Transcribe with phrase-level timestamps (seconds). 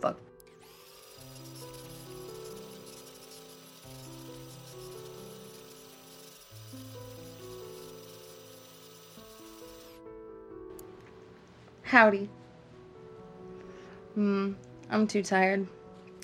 [0.00, 0.18] Fuck.
[11.82, 12.28] Howdy.
[14.14, 14.52] Hmm,
[14.90, 15.66] I'm too tired.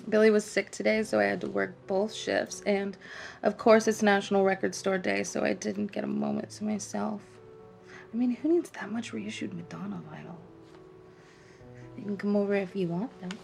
[0.08, 2.96] Billy was sick today, so I had to work both shifts, and
[3.42, 7.20] of course, it's National Record Store Day, so I didn't get a moment to myself.
[8.12, 10.36] I mean, who needs that much reissued Madonna vinyl?
[11.96, 13.36] You can come over if you want, though.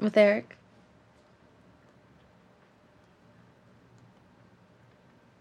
[0.00, 0.56] With Eric?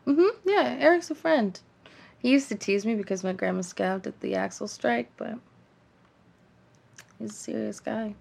[0.05, 1.58] Mm-hmm, yeah, Eric's a friend.
[2.17, 5.36] He used to tease me because my grandma scalped at the axle strike, but
[7.17, 8.16] he's a serious guy.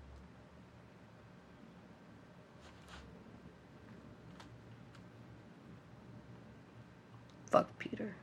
[7.50, 8.14] Fuck Peter.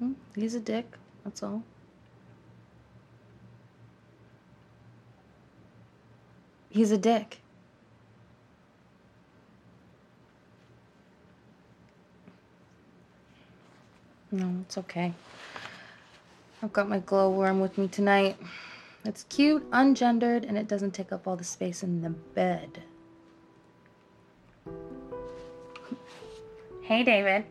[0.00, 1.62] Hmm, he's a dick, that's all.
[6.70, 7.40] He's a dick.
[14.30, 15.12] No, it's okay.
[16.62, 18.36] I've got my glowworm with me tonight.
[19.04, 22.82] It's cute, ungendered, and it doesn't take up all the space in the bed.
[26.82, 27.44] Hey, David.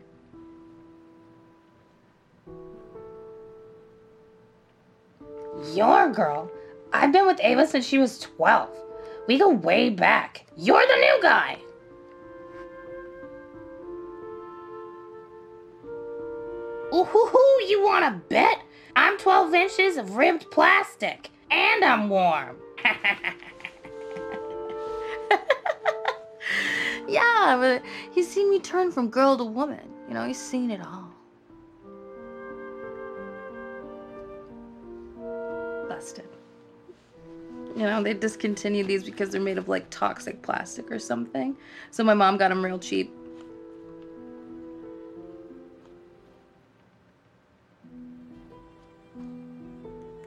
[5.74, 6.50] Your girl?
[6.92, 8.68] I've been with Ava since she was 12.
[9.26, 10.46] We go way back.
[10.56, 11.58] You're the new guy.
[16.92, 18.62] Ooh, you want to bet?
[18.96, 22.56] I'm 12 inches of ribbed plastic, and I'm warm.
[27.06, 29.88] yeah, but he's seen me turn from girl to woman.
[30.08, 31.08] You know, he's seen it all.
[35.88, 36.28] Busted.
[37.76, 41.56] You know, they discontinued these because they're made of like toxic plastic or something.
[41.90, 43.14] So my mom got them real cheap.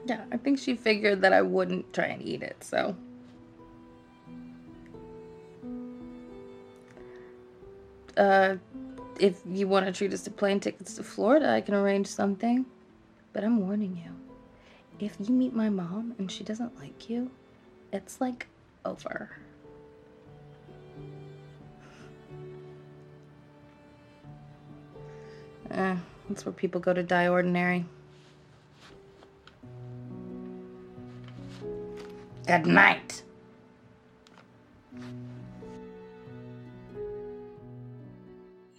[0.06, 2.96] Yeah, I think she figured that I wouldn't try and eat it, so.
[8.16, 8.56] Uh,
[9.18, 12.66] if you want to treat us to plane tickets to Florida, I can arrange something.
[13.32, 14.23] But I'm warning you
[15.00, 17.30] if you meet my mom and she doesn't like you,
[17.92, 18.46] it's like
[18.84, 19.30] over.
[25.70, 25.96] Eh,
[26.28, 27.84] that's where people go to die ordinary.
[32.46, 33.23] Good night.